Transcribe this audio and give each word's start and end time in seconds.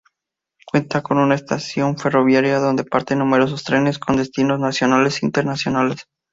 Cuenta 0.65 1.03
con 1.03 1.19
una 1.19 1.35
estación 1.35 1.95
ferroviaria 1.95 2.57
donde 2.57 2.83
parten 2.83 3.19
numerosos 3.19 3.63
trenes 3.63 3.99
con 3.99 4.17
destinos 4.17 4.59
nacionales 4.59 5.21
e 5.21 5.27
internacionales. 5.27 6.07